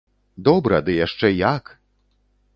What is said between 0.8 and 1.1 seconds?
ды